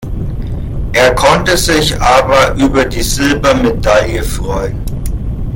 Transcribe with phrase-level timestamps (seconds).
[0.93, 4.81] Er konnte sich aber über die Silbermedaille freuen.